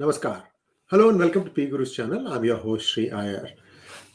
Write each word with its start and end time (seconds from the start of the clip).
Namaskar. 0.00 0.44
Hello 0.86 1.10
and 1.10 1.18
welcome 1.18 1.44
to 1.44 1.50
PGurus 1.50 1.92
channel. 1.94 2.26
I'm 2.32 2.42
your 2.42 2.56
host 2.56 2.88
Sri 2.88 3.10
Iyer. 3.10 3.50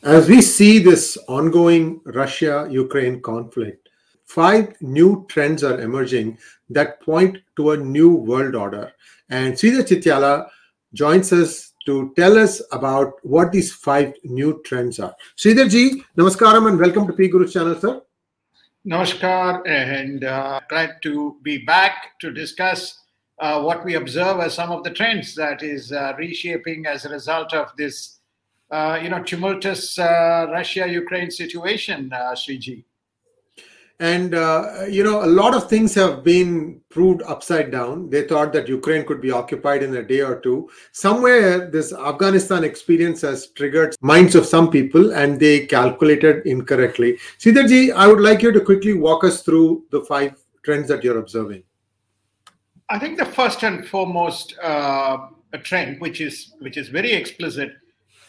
As 0.01 0.27
we 0.27 0.41
see 0.41 0.79
this 0.79 1.15
ongoing 1.27 2.01
Russia-Ukraine 2.05 3.21
conflict, 3.21 3.87
five 4.23 4.73
new 4.81 5.27
trends 5.29 5.63
are 5.63 5.79
emerging 5.79 6.39
that 6.71 6.99
point 7.03 7.37
to 7.57 7.73
a 7.73 7.77
new 7.77 8.15
world 8.15 8.55
order. 8.55 8.93
And 9.29 9.53
Sridhar 9.53 9.83
Chityala 9.83 10.47
joins 10.95 11.31
us 11.31 11.73
to 11.85 12.11
tell 12.15 12.35
us 12.39 12.63
about 12.71 13.13
what 13.21 13.51
these 13.51 13.71
five 13.71 14.15
new 14.23 14.63
trends 14.65 14.99
are. 14.99 15.15
Sridhar 15.37 15.69
ji, 15.69 16.03
namaskaram 16.17 16.67
and 16.67 16.79
welcome 16.79 17.05
to 17.05 17.13
PGurus 17.13 17.53
channel, 17.53 17.79
sir. 17.79 18.01
Namaskar, 18.87 19.61
and 19.67 20.23
uh, 20.23 20.61
glad 20.67 20.95
to 21.03 21.37
be 21.43 21.59
back 21.59 22.17
to 22.21 22.31
discuss 22.31 23.04
uh, 23.39 23.61
what 23.61 23.83
we 23.83 23.95
observe 23.95 24.39
as 24.39 24.53
some 24.53 24.71
of 24.71 24.83
the 24.83 24.91
trends 24.91 25.35
that 25.35 25.61
is 25.61 25.91
uh, 25.91 26.13
reshaping 26.17 26.85
as 26.85 27.05
a 27.05 27.09
result 27.09 27.53
of 27.53 27.71
this, 27.77 28.19
uh, 28.71 28.99
you 29.01 29.09
know, 29.09 29.21
tumultuous 29.23 29.99
uh, 29.99 30.47
Russia-Ukraine 30.51 31.31
situation, 31.31 32.11
uh. 32.13 32.35
And 34.01 34.35
uh, 34.35 34.83
you 34.89 35.05
know, 35.05 35.23
a 35.23 35.25
lot 35.25 35.55
of 35.55 35.69
things 35.69 35.95
have 35.95 36.21
been 36.21 36.81
proved 36.89 37.21
upside 37.23 37.71
down. 37.71 38.09
They 38.09 38.27
thought 38.27 38.51
that 38.51 38.67
Ukraine 38.67 39.05
could 39.05 39.21
be 39.21 39.31
occupied 39.31 39.83
in 39.83 39.95
a 39.95 40.03
day 40.03 40.19
or 40.19 40.41
two. 40.41 40.69
Somewhere, 40.91 41.71
this 41.71 41.93
Afghanistan 41.93 42.65
experience 42.65 43.21
has 43.21 43.47
triggered 43.51 43.95
minds 44.01 44.35
of 44.35 44.45
some 44.45 44.69
people, 44.69 45.13
and 45.13 45.39
they 45.39 45.65
calculated 45.65 46.45
incorrectly. 46.45 47.17
Sridharji, 47.39 47.93
I 47.93 48.07
would 48.07 48.19
like 48.19 48.41
you 48.41 48.51
to 48.51 48.59
quickly 48.59 48.95
walk 48.95 49.23
us 49.23 49.43
through 49.43 49.85
the 49.91 50.01
five 50.01 50.43
trends 50.63 50.89
that 50.89 51.01
you're 51.01 51.19
observing. 51.19 51.63
I 52.89 52.99
think 52.99 53.17
the 53.17 53.25
first 53.25 53.63
and 53.63 53.87
foremost 53.87 54.55
uh, 54.61 55.17
trend, 55.63 55.99
which 56.01 56.21
is 56.21 56.53
which 56.59 56.77
is 56.77 56.89
very 56.89 57.13
explicit, 57.13 57.73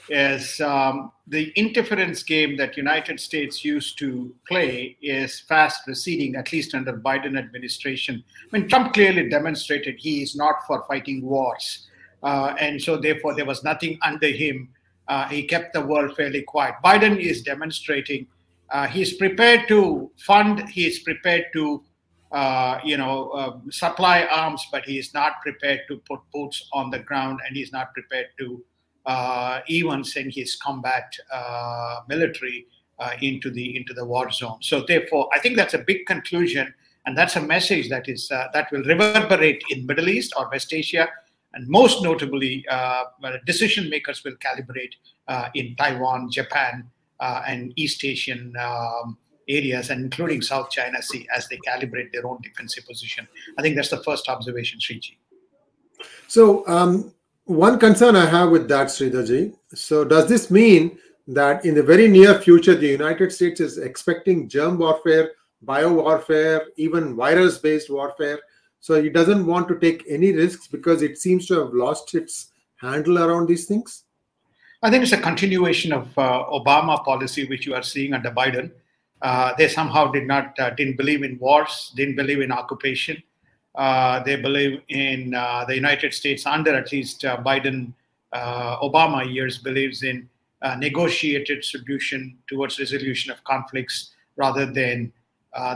is 0.08 0.60
um, 0.60 1.12
the 1.26 1.52
interference 1.56 2.22
game 2.22 2.56
that 2.56 2.76
United 2.76 3.20
States 3.20 3.64
used 3.64 3.98
to 3.98 4.34
play 4.48 4.96
is 5.02 5.40
fast 5.40 5.86
receding, 5.86 6.36
at 6.36 6.52
least 6.52 6.74
under 6.74 6.96
Biden 6.96 7.38
administration. 7.38 8.24
I 8.52 8.58
mean, 8.58 8.68
Trump 8.68 8.94
clearly 8.94 9.28
demonstrated 9.28 9.96
he 9.98 10.22
is 10.22 10.36
not 10.36 10.66
for 10.66 10.84
fighting 10.88 11.22
wars, 11.22 11.88
uh, 12.22 12.54
and 12.58 12.80
so 12.80 12.96
therefore 12.96 13.34
there 13.34 13.44
was 13.44 13.62
nothing 13.62 13.98
under 14.02 14.28
him. 14.28 14.70
Uh, 15.08 15.28
he 15.28 15.42
kept 15.42 15.72
the 15.72 15.84
world 15.84 16.16
fairly 16.16 16.42
quiet. 16.42 16.74
Biden 16.84 17.18
is 17.18 17.42
demonstrating 17.42 18.26
uh, 18.70 18.86
he's 18.86 19.14
prepared 19.14 19.68
to 19.68 20.10
fund, 20.16 20.68
he 20.68 20.86
is 20.86 20.98
prepared 21.00 21.44
to 21.52 21.84
uh, 22.32 22.80
you 22.84 22.96
know, 22.96 23.30
uh, 23.30 23.56
supply 23.70 24.24
arms, 24.24 24.66
but 24.72 24.84
he 24.84 24.98
is 24.98 25.14
not 25.14 25.40
prepared 25.42 25.80
to 25.88 25.98
put 25.98 26.20
boots 26.32 26.68
on 26.72 26.90
the 26.90 26.98
ground, 26.98 27.40
and 27.46 27.56
he's 27.56 27.72
not 27.72 27.92
prepared 27.94 28.26
to 28.38 28.64
uh, 29.06 29.60
even 29.68 30.02
send 30.02 30.32
his 30.34 30.56
combat 30.56 31.14
uh, 31.32 32.00
military 32.08 32.66
uh, 32.98 33.10
into 33.22 33.50
the 33.50 33.76
into 33.76 33.94
the 33.94 34.04
war 34.04 34.30
zone. 34.30 34.58
So, 34.60 34.84
therefore, 34.86 35.28
I 35.32 35.38
think 35.38 35.56
that's 35.56 35.74
a 35.74 35.78
big 35.78 36.06
conclusion, 36.06 36.74
and 37.06 37.16
that's 37.16 37.36
a 37.36 37.40
message 37.40 37.88
that 37.90 38.08
is 38.08 38.28
uh, 38.30 38.48
that 38.52 38.72
will 38.72 38.82
reverberate 38.82 39.62
in 39.70 39.86
Middle 39.86 40.08
East 40.08 40.32
or 40.36 40.48
West 40.50 40.72
Asia, 40.72 41.08
and 41.54 41.68
most 41.68 42.02
notably, 42.02 42.66
decision 43.46 43.88
makers 43.88 44.24
will 44.24 44.36
calibrate 44.36 44.94
in 45.54 45.76
Taiwan, 45.76 46.28
Japan, 46.30 46.90
and 47.20 47.72
East 47.76 48.04
Asian. 48.04 48.52
Um, 48.58 49.16
areas, 49.48 49.90
and 49.90 50.04
including 50.04 50.42
South 50.42 50.70
China 50.70 51.00
Sea, 51.02 51.26
as 51.34 51.48
they 51.48 51.58
calibrate 51.58 52.12
their 52.12 52.26
own 52.26 52.38
defensive 52.42 52.86
position. 52.86 53.26
I 53.58 53.62
think 53.62 53.76
that's 53.76 53.90
the 53.90 54.02
first 54.02 54.28
observation, 54.28 54.78
Sriji. 54.80 55.16
So, 56.26 56.66
um, 56.66 57.12
one 57.44 57.78
concern 57.78 58.16
I 58.16 58.26
have 58.26 58.50
with 58.50 58.68
that, 58.68 58.88
Sridharji. 58.88 59.54
So, 59.74 60.04
does 60.04 60.28
this 60.28 60.50
mean 60.50 60.98
that 61.28 61.64
in 61.64 61.74
the 61.74 61.82
very 61.82 62.08
near 62.08 62.40
future, 62.40 62.74
the 62.74 62.88
United 62.88 63.32
States 63.32 63.60
is 63.60 63.78
expecting 63.78 64.48
germ 64.48 64.78
warfare, 64.78 65.30
bio 65.62 65.92
warfare, 65.92 66.66
even 66.76 67.14
virus 67.14 67.58
based 67.58 67.88
warfare? 67.88 68.40
So, 68.80 68.94
it 68.94 69.12
doesn't 69.12 69.46
want 69.46 69.68
to 69.68 69.78
take 69.78 70.04
any 70.08 70.32
risks 70.32 70.66
because 70.66 71.02
it 71.02 71.18
seems 71.18 71.46
to 71.46 71.60
have 71.60 71.72
lost 71.72 72.14
its 72.14 72.52
handle 72.76 73.18
around 73.18 73.48
these 73.48 73.66
things? 73.66 74.04
I 74.82 74.90
think 74.90 75.02
it's 75.02 75.12
a 75.12 75.20
continuation 75.20 75.92
of 75.92 76.06
uh, 76.18 76.44
Obama 76.52 77.02
policy, 77.04 77.46
which 77.46 77.66
you 77.66 77.74
are 77.74 77.82
seeing 77.82 78.14
under 78.14 78.30
Biden. 78.30 78.70
Uh, 79.22 79.54
they 79.56 79.68
somehow 79.68 80.10
did 80.10 80.26
not 80.26 80.58
uh, 80.58 80.70
didn't 80.70 80.96
believe 80.96 81.22
in 81.22 81.38
wars, 81.38 81.92
didn't 81.96 82.16
believe 82.16 82.40
in 82.40 82.52
occupation. 82.52 83.22
Uh, 83.74 84.22
they 84.22 84.36
believe 84.36 84.80
in 84.88 85.34
uh, 85.34 85.64
the 85.66 85.74
United 85.74 86.12
States 86.12 86.46
under 86.46 86.74
at 86.74 86.92
least 86.92 87.24
uh, 87.24 87.36
Biden 87.38 87.92
Obama 88.34 89.32
years 89.32 89.58
believes 89.58 90.02
in 90.02 90.28
negotiated 90.78 91.64
solution 91.64 92.36
towards 92.48 92.78
resolution 92.78 93.30
of 93.30 93.42
conflicts 93.44 94.10
rather 94.36 94.66
than 94.66 95.10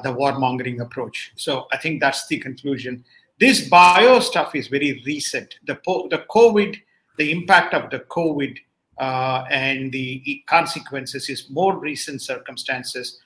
the 0.03 0.13
warmongering 0.13 0.81
approach. 0.81 1.33
So 1.37 1.67
I 1.73 1.79
think 1.79 2.01
that's 2.01 2.27
the 2.27 2.39
conclusion. 2.39 3.05
This 3.39 3.67
bio 3.69 4.21
stuff 4.21 4.55
is 4.55 4.69
very 4.69 5.03
recent. 5.07 5.55
The 5.67 5.79
the 6.11 6.25
COVID, 6.29 6.77
the 7.17 7.31
impact 7.31 7.73
of 7.73 7.89
the 7.91 8.01
COVID 8.01 8.59
and 8.99 9.91
the 9.91 10.43
consequences 10.47 11.31
is 11.31 11.49
more 11.49 11.79
recent 11.79 12.21
circumstances 12.21 13.21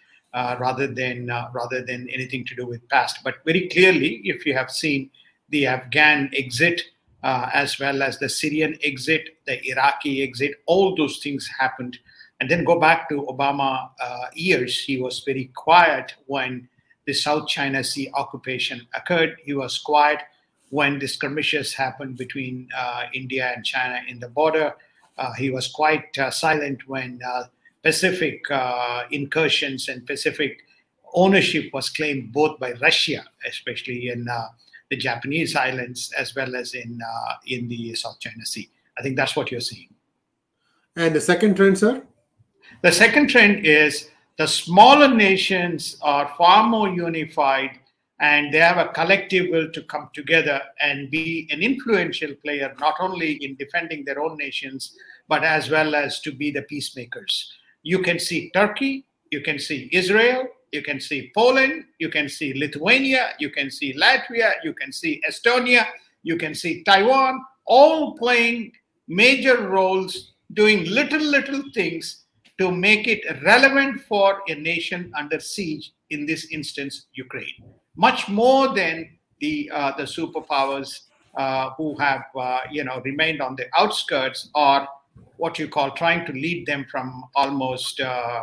rather 0.59 0.87
than 0.87 1.31
uh, 1.31 1.49
rather 1.53 1.83
than 1.83 2.09
anything 2.11 2.45
to 2.47 2.55
do 2.55 2.67
with 2.67 2.87
past. 2.89 3.21
But 3.23 3.37
very 3.45 3.69
clearly, 3.69 4.21
if 4.25 4.45
you 4.45 4.55
have 4.55 4.71
seen 4.71 5.11
the 5.51 5.67
Afghan 5.67 6.31
exit 6.35 6.83
uh, 7.23 7.49
as 7.55 7.79
well 7.79 8.03
as 8.03 8.19
the 8.19 8.29
Syrian 8.29 8.77
exit, 8.83 9.39
the 9.47 9.65
Iraqi 9.71 10.23
exit, 10.23 10.53
all 10.67 10.95
those 10.95 11.19
things 11.19 11.49
happened. 11.59 11.99
And 12.41 12.51
then 12.51 12.65
go 12.65 12.79
back 12.79 13.09
to 13.09 13.27
Obama 13.31 13.91
uh, 14.01 14.27
years. 14.35 14.79
He 14.79 15.01
was 15.01 15.23
very 15.25 15.51
quiet 15.55 16.15
when 16.27 16.69
the 17.07 17.15
South 17.15 17.49
China 17.49 17.83
Sea 17.83 18.11
occupation 18.15 18.87
occurred. 18.93 19.37
He 19.43 19.55
was 19.55 19.79
quiet 19.79 20.21
when 20.71 20.99
the 20.99 21.07
skirmishes 21.07 21.73
happened 21.73 22.17
between 22.19 22.69
uh, 22.77 23.05
India 23.15 23.53
and 23.55 23.65
China 23.65 24.01
in 24.09 24.19
the 24.19 24.29
border. 24.29 24.75
Uh, 25.17 25.33
he 25.35 25.51
was 25.51 25.69
quite 25.69 26.15
silent 26.31 26.81
when 26.89 27.21
Pacific 27.85 28.43
uh, 28.51 29.03
incursions 29.11 29.89
and 29.89 30.07
Pacific 30.07 30.63
ownership 31.13 31.71
was 31.75 31.91
claimed 31.91 32.33
both 32.33 32.59
by 32.59 32.73
Russia, 32.81 33.23
especially 33.47 34.09
in 34.09 34.27
uh, 34.27 34.49
the 34.91 34.97
Japanese 34.97 35.55
islands, 35.55 36.11
as 36.17 36.35
well 36.35 36.57
as 36.57 36.73
in 36.75 36.99
uh, 37.07 37.35
in 37.47 37.69
the 37.69 37.95
South 37.95 38.19
China 38.21 38.45
Sea. 38.47 38.71
I 38.99 39.03
think 39.03 39.17
that's 39.17 39.37
what 39.37 39.51
you're 39.51 39.61
seeing. 39.61 39.89
And 40.97 41.15
the 41.15 41.21
second 41.21 41.57
trend, 41.57 41.79
sir? 41.79 42.03
The 42.83 42.93
second 42.93 43.29
trend 43.29 43.67
is 43.67 44.09
the 44.39 44.47
smaller 44.47 45.13
nations 45.13 45.97
are 46.01 46.33
far 46.39 46.67
more 46.69 46.89
unified 46.89 47.81
and 48.21 48.55
they 48.55 48.59
have 48.59 48.79
a 48.79 48.89
collective 48.89 49.51
will 49.51 49.71
to 49.73 49.83
come 49.83 50.09
together 50.15 50.61
and 50.81 51.11
be 51.11 51.49
an 51.51 51.61
influential 51.63 52.33
player, 52.45 52.75
not 52.81 52.95
only 53.01 53.33
in 53.45 53.57
defending 53.57 54.05
their 54.05 54.23
own 54.23 54.37
nations, 54.39 54.97
but 55.29 55.43
as 55.45 55.69
well 55.69 55.95
as 55.95 56.21
to 56.21 56.33
be 56.33 56.51
the 56.51 56.63
peacemakers 56.63 57.53
you 57.85 58.01
can 58.01 58.19
see 58.19 58.51
Turkey, 58.51 59.05
you 59.31 59.43
can 59.43 59.59
see 59.59 59.89
Israel, 59.93 60.49
you 60.73 60.83
can 60.83 61.01
see 61.01 61.31
Poland, 61.37 61.85
you 62.01 62.09
can 62.09 62.29
see 62.29 62.53
Lithuania, 62.55 63.35
you 63.39 63.51
can 63.51 63.71
see 63.71 63.95
Latvia, 63.95 64.55
you 64.65 64.73
can 64.73 64.91
see 64.91 65.23
Estonia, 65.29 65.87
you 66.25 66.37
can 66.37 66.55
see 66.55 66.83
Taiwan, 66.83 67.41
all 67.67 68.17
playing 68.19 68.73
major 69.07 69.69
roles, 69.69 70.33
doing 70.55 70.85
little, 70.87 71.21
little 71.21 71.63
things 71.75 72.25
to 72.59 72.73
make 72.73 73.07
it 73.07 73.23
relevant 73.43 74.01
for 74.03 74.41
a 74.49 74.55
nation 74.55 75.13
under 75.17 75.39
siege, 75.39 75.93
in 76.11 76.27
this 76.27 76.47
instance, 76.51 77.07
Ukraine. 77.15 77.63
Much 77.97 78.29
more 78.29 78.75
than 78.75 79.11
the, 79.41 79.71
uh, 79.73 79.93
the 79.97 80.05
superpowers 80.05 81.03
uh, 81.37 81.71
who 81.77 81.97
have 81.99 82.25
uh, 82.39 82.61
you 82.71 82.85
know, 82.85 83.01
remained 83.05 83.43
on 83.43 83.57
the 83.57 83.67
outskirts 83.77 84.51
or 84.55 84.87
what 85.37 85.59
you 85.59 85.69
call 85.69 85.91
trying 85.93 86.25
to 86.27 86.33
lead 86.33 86.67
them 86.67 86.87
from 86.91 87.25
almost 87.35 88.01
uh, 88.01 88.43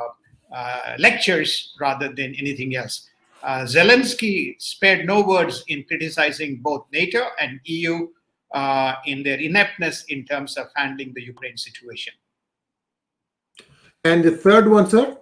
uh, 0.53 0.95
lectures 0.99 1.75
rather 1.79 2.09
than 2.09 2.35
anything 2.35 2.75
else. 2.75 3.09
Uh, 3.43 3.61
Zelensky 3.61 4.55
spared 4.61 5.05
no 5.05 5.21
words 5.21 5.63
in 5.67 5.83
criticizing 5.85 6.57
both 6.57 6.85
NATO 6.93 7.25
and 7.39 7.59
EU 7.65 8.07
uh, 8.53 8.95
in 9.05 9.23
their 9.23 9.39
ineptness 9.39 10.03
in 10.09 10.25
terms 10.25 10.57
of 10.57 10.67
handling 10.75 11.13
the 11.15 11.23
Ukraine 11.23 11.57
situation. 11.57 12.13
And 14.03 14.23
the 14.23 14.31
third 14.31 14.69
one, 14.69 14.89
sir? 14.89 15.17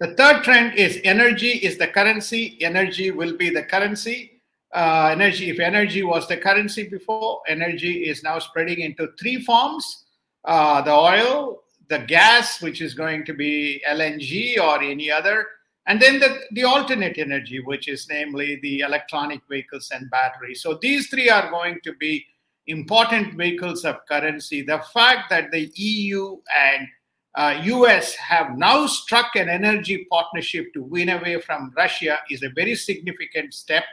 The 0.00 0.14
third 0.14 0.44
trend 0.44 0.74
is 0.74 1.00
energy 1.04 1.50
is 1.50 1.78
the 1.78 1.86
currency. 1.86 2.58
Energy 2.60 3.10
will 3.10 3.36
be 3.36 3.50
the 3.50 3.62
currency. 3.62 4.42
Uh, 4.74 5.08
energy, 5.12 5.50
if 5.50 5.60
energy 5.60 6.02
was 6.02 6.26
the 6.26 6.36
currency 6.36 6.88
before, 6.88 7.40
energy 7.46 8.08
is 8.08 8.24
now 8.24 8.40
spreading 8.40 8.80
into 8.80 9.08
three 9.20 9.40
forms 9.42 10.04
uh, 10.44 10.82
the 10.82 10.92
oil, 10.92 11.62
the 11.88 11.98
gas, 11.98 12.60
which 12.60 12.80
is 12.80 12.94
going 12.94 13.24
to 13.26 13.34
be 13.34 13.82
LNG 13.88 14.58
or 14.58 14.82
any 14.82 15.10
other, 15.10 15.46
and 15.86 16.00
then 16.00 16.18
the, 16.18 16.40
the 16.52 16.64
alternate 16.64 17.18
energy, 17.18 17.60
which 17.60 17.88
is 17.88 18.06
namely 18.08 18.58
the 18.62 18.80
electronic 18.80 19.40
vehicles 19.50 19.90
and 19.94 20.10
batteries. 20.10 20.62
So 20.62 20.78
these 20.80 21.08
three 21.08 21.28
are 21.28 21.50
going 21.50 21.78
to 21.84 21.92
be 21.94 22.24
important 22.66 23.34
vehicles 23.36 23.84
of 23.84 23.96
currency. 24.08 24.62
The 24.62 24.82
fact 24.94 25.28
that 25.30 25.50
the 25.50 25.70
EU 25.74 26.38
and 26.56 26.88
uh, 27.34 27.60
US 27.64 28.14
have 28.14 28.56
now 28.56 28.86
struck 28.86 29.36
an 29.36 29.48
energy 29.48 30.06
partnership 30.10 30.72
to 30.72 30.82
win 30.82 31.10
away 31.10 31.40
from 31.40 31.72
Russia 31.76 32.18
is 32.30 32.42
a 32.42 32.50
very 32.50 32.74
significant 32.74 33.52
step. 33.52 33.84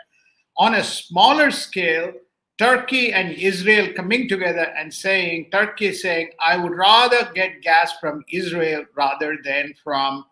On 0.57 0.75
a 0.75 0.83
smaller 0.83 1.51
scale, 1.51 2.13
Turkey 2.61 3.11
and 3.11 3.31
Israel 3.31 3.91
coming 3.95 4.29
together 4.29 4.71
and 4.77 4.93
saying, 4.93 5.49
Turkey 5.51 5.87
is 5.87 6.03
saying, 6.03 6.29
I 6.39 6.57
would 6.57 6.73
rather 6.73 7.27
get 7.33 7.63
gas 7.63 7.91
from 7.99 8.23
Israel 8.31 8.85
rather 8.95 9.39
than 9.43 9.73
from 9.83 10.25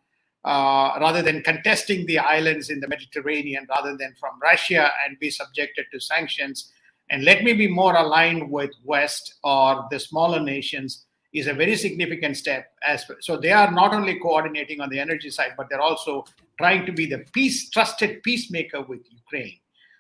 uh, 0.46 0.92
rather 1.02 1.24
than 1.24 1.42
contesting 1.42 2.06
the 2.06 2.20
islands 2.20 2.70
in 2.70 2.80
the 2.80 2.88
Mediterranean, 2.88 3.66
rather 3.68 3.98
than 3.98 4.14
from 4.20 4.40
Russia 4.44 4.92
and 5.04 5.18
be 5.18 5.32
subjected 5.32 5.88
to 5.92 6.00
sanctions. 6.00 6.72
And 7.10 7.24
let 7.24 7.44
me 7.44 7.54
be 7.54 7.68
more 7.68 7.96
aligned 7.96 8.52
with 8.52 8.76
West 8.84 9.40
or 9.44 9.88
the 9.90 10.00
smaller 10.00 10.40
nations 10.40 11.08
is 11.34 11.48
a 11.48 11.54
very 11.56 11.76
significant 11.76 12.38
step. 12.38 12.74
As 12.86 13.06
so, 13.22 13.38
they 13.38 13.52
are 13.52 13.72
not 13.72 13.92
only 13.92 14.20
coordinating 14.20 14.82
on 14.82 14.90
the 14.90 15.00
energy 15.00 15.32
side, 15.32 15.54
but 15.58 15.68
they're 15.68 15.82
also 15.82 16.26
trying 16.60 16.86
to 16.86 16.92
be 16.92 17.08
the 17.08 17.26
peace 17.34 17.72
trusted 17.72 18.22
peacemaker 18.22 18.84
with 18.84 19.02
Ukraine. 19.10 19.58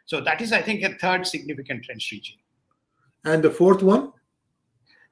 So 0.10 0.20
that 0.22 0.42
is, 0.42 0.52
I 0.52 0.64
think, 0.64 0.82
a 0.82 0.96
third 0.96 1.28
significant 1.28 1.84
trend, 1.84 2.02
Sriji. 2.02 2.38
And 3.26 3.44
the 3.44 3.52
fourth 3.52 3.84
one? 3.84 4.12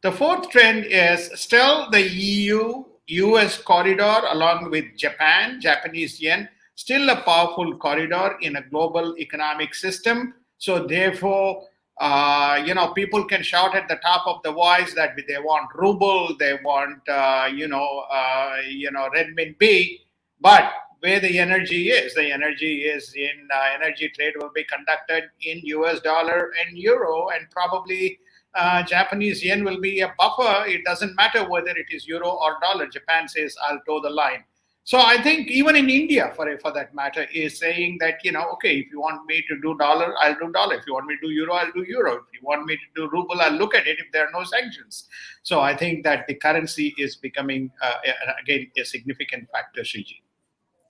The 0.01 0.11
fourth 0.11 0.49
trend 0.49 0.85
is 0.85 1.29
still 1.35 1.91
the 1.91 2.01
EU 2.01 2.83
US 3.09 3.61
corridor 3.61 4.21
along 4.31 4.71
with 4.71 4.85
Japan, 4.97 5.61
Japanese 5.61 6.19
yen, 6.19 6.49
still 6.73 7.11
a 7.11 7.21
powerful 7.21 7.77
corridor 7.77 8.37
in 8.41 8.55
a 8.55 8.63
global 8.71 9.15
economic 9.19 9.75
system. 9.75 10.33
So, 10.57 10.87
therefore, 10.87 11.61
uh, 11.99 12.63
you 12.65 12.73
know, 12.73 12.91
people 12.93 13.23
can 13.25 13.43
shout 13.43 13.75
at 13.75 13.87
the 13.87 13.97
top 13.97 14.25
of 14.25 14.41
the 14.41 14.51
voice 14.51 14.95
that 14.95 15.11
they 15.27 15.37
want 15.37 15.69
ruble, 15.75 16.35
they 16.39 16.57
want, 16.65 17.07
uh, 17.07 17.47
you 17.53 17.67
know, 17.67 18.03
uh, 18.11 18.61
you 18.67 18.89
know, 18.89 19.09
renminbi, 19.15 19.99
but 20.41 20.71
where 21.07 21.21
the 21.21 21.39
energy 21.39 21.87
is, 21.87 22.13
the 22.15 22.31
energy 22.33 22.81
is 22.81 23.13
in 23.15 23.47
uh, 23.53 23.67
energy 23.79 24.09
trade 24.09 24.33
will 24.41 24.51
be 24.53 24.65
conducted 24.65 25.23
in 25.41 25.61
US 25.77 26.01
dollar 26.01 26.51
and 26.59 26.77
euro, 26.77 27.29
and 27.29 27.49
probably 27.49 28.19
uh, 28.55 28.83
Japanese 28.83 29.41
yen 29.41 29.63
will 29.63 29.79
be 29.79 30.01
a 30.01 30.13
buffer. 30.19 30.65
It 30.67 30.83
doesn't 30.83 31.15
matter 31.15 31.47
whether 31.47 31.69
it 31.69 31.85
is 31.91 32.05
euro 32.07 32.29
or 32.29 32.57
dollar. 32.61 32.87
Japan 32.87 33.29
says, 33.29 33.55
I'll 33.63 33.79
toe 33.87 34.01
the 34.01 34.09
line. 34.09 34.43
So 34.83 34.97
I 34.99 35.21
think 35.21 35.47
even 35.49 35.77
in 35.77 35.89
India, 35.89 36.33
for 36.35 36.45
for 36.57 36.71
that 36.73 36.93
matter, 36.93 37.23
is 37.33 37.57
saying 37.57 37.97
that 38.01 38.15
you 38.25 38.33
know, 38.33 38.45
okay, 38.55 38.75
if 38.83 38.91
you 38.91 38.99
want 39.07 39.25
me 39.31 39.41
to 39.47 39.55
do 39.61 39.77
dollar, 39.77 40.13
I'll 40.21 40.39
do 40.43 40.51
dollar. 40.59 40.75
If 40.75 40.85
you 40.87 40.93
want 40.93 41.07
me 41.07 41.15
to 41.15 41.27
do 41.27 41.33
euro, 41.39 41.53
I'll 41.61 41.73
do 41.79 41.85
euro. 41.95 42.13
If 42.15 42.29
you 42.35 42.45
want 42.51 42.65
me 42.65 42.75
to 42.83 42.87
do 42.99 43.09
ruble, 43.15 43.41
I'll 43.47 43.59
look 43.63 43.75
at 43.75 43.87
it. 43.87 43.99
If 44.05 44.13
there 44.13 44.27
are 44.27 44.31
no 44.39 44.43
sanctions, 44.43 45.03
so 45.43 45.59
I 45.71 45.73
think 45.81 46.05
that 46.05 46.27
the 46.27 46.35
currency 46.35 46.87
is 46.97 47.17
becoming 47.27 47.69
uh, 47.81 47.97
again 48.41 48.71
a 48.77 48.85
significant 48.95 49.49
factor, 49.57 49.83
Sriji. 49.91 50.19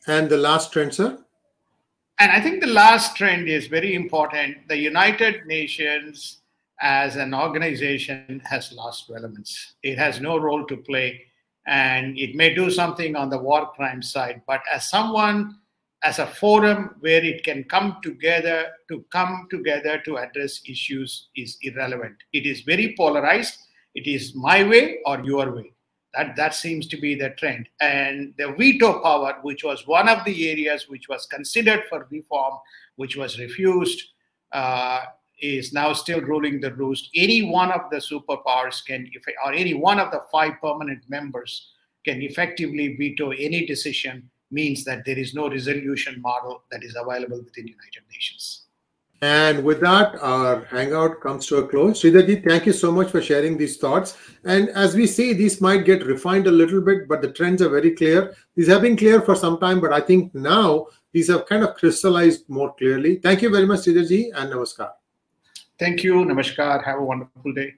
And 0.08 0.30
the 0.30 0.38
last 0.38 0.72
trend, 0.72 0.96
sir. 0.96 1.20
And 2.20 2.32
I 2.32 2.42
think 2.42 2.62
the 2.62 2.68
last 2.68 3.18
trend 3.18 3.50
is 3.50 3.68
very 3.68 3.94
important. 3.94 4.68
The 4.70 4.78
United 4.78 5.46
Nations 5.46 6.40
as 6.80 7.18
an 7.18 7.34
organization 7.34 8.42
has 8.46 8.72
lost 8.72 9.10
relevance. 9.10 9.76
It 9.84 9.98
has 9.98 10.22
no 10.22 10.38
role 10.38 10.66
to 10.66 10.78
play, 10.78 11.22
and 11.68 12.18
it 12.18 12.36
may 12.36 12.56
do 12.56 12.72
something 12.72 13.16
on 13.16 13.30
the 13.30 13.38
war 13.38 13.72
crime 13.76 14.02
side, 14.02 14.42
but 14.48 14.62
as 14.72 14.90
someone, 14.90 15.58
as 16.04 16.20
a 16.20 16.28
forum 16.28 16.96
where 17.02 17.24
it 17.24 17.44
can 17.44 17.64
come 17.66 17.98
together 18.02 18.68
to 18.88 19.04
come 19.12 19.48
together 19.50 20.00
to 20.06 20.18
address 20.18 20.62
issues 20.68 21.30
is 21.36 21.58
irrelevant. 21.62 22.16
It 22.34 22.46
is 22.46 22.62
very 22.62 22.96
polarized. 22.96 23.58
It 23.96 24.08
is 24.08 24.36
my 24.36 24.64
way 24.64 25.00
or 25.06 25.20
your 25.24 25.54
way. 25.54 25.74
That, 26.18 26.36
that 26.36 26.56
seems 26.56 26.88
to 26.88 26.98
be 26.98 27.14
the 27.14 27.30
trend. 27.32 27.70
And 27.80 28.34
the 28.40 28.52
veto 28.52 29.00
power, 29.02 29.38
which 29.44 29.64
was 29.64 29.86
one 29.86 30.10
of 30.10 30.26
the 30.26 30.50
areas 30.50 30.90
which 30.90 31.08
was 31.08 31.28
considered 31.28 31.84
for 31.88 32.08
reform, 32.10 32.56
which 32.96 33.16
was 33.16 33.38
refused, 33.38 34.04
uh, 34.52 35.02
is 35.40 35.74
now 35.74 35.94
still 35.94 36.22
ruling 36.22 36.60
the 36.60 36.74
roost. 36.74 37.10
Any 37.14 37.44
one 37.44 37.72
of 37.72 37.82
the 37.92 37.98
superpowers 37.98 38.84
can, 38.84 39.08
or 39.46 39.54
any 39.54 39.76
one 39.76 40.00
of 40.00 40.10
the 40.10 40.22
five 40.32 40.54
permanent 40.60 41.04
members 41.08 41.70
can 42.04 42.20
effectively 42.24 42.96
veto 42.96 43.30
any 43.32 43.68
decision, 43.68 44.28
means 44.50 44.84
that 44.86 45.06
there 45.06 45.20
is 45.20 45.36
no 45.36 45.50
resolution 45.50 46.20
model 46.22 46.64
that 46.72 46.84
is 46.84 46.96
available 46.96 47.44
within 47.44 47.68
United 47.68 48.02
Nations. 48.12 48.67
And 49.22 49.64
with 49.64 49.82
that, 49.82 50.16
our 50.22 50.66
hangout 50.66 51.22
comes 51.22 51.48
to 51.48 51.58
a 51.58 51.68
close. 51.68 52.02
Sridharji, 52.02 52.48
thank 52.48 52.68
you 52.68 52.74
so 52.74 52.92
much 52.92 53.10
for 53.10 53.20
sharing 53.20 53.58
these 53.58 53.78
thoughts. 53.78 54.16
And 54.44 54.70
as 54.70 54.96
we 54.96 55.08
see, 55.08 55.34
these 55.34 55.60
might 55.60 55.86
get 55.86 56.06
refined 56.06 56.46
a 56.46 56.52
little 56.52 56.82
bit, 56.82 57.08
but 57.08 57.24
the 57.24 57.32
trends 57.32 57.62
are 57.64 57.70
very 57.70 57.92
clear. 57.96 58.36
These 58.56 58.68
have 58.68 58.84
been 58.84 58.96
clear 58.96 59.22
for 59.22 59.36
some 59.36 59.60
time, 59.60 59.82
but 59.82 59.92
I 59.92 60.02
think 60.02 60.36
now 60.36 60.88
these 61.14 61.30
have 61.30 61.48
kind 61.48 61.64
of 61.64 61.76
crystallized 61.76 62.48
more 62.48 62.76
clearly. 62.76 63.16
Thank 63.16 63.42
you 63.42 63.50
very 63.50 63.66
much, 63.66 63.80
Sridharji, 63.80 64.30
and 64.36 64.54
namaskar. 64.54 64.92
Thank 65.80 66.04
you. 66.04 66.14
Namaskar. 66.14 66.84
Have 66.84 67.00
a 67.00 67.04
wonderful 67.04 67.54
day. 67.54 67.74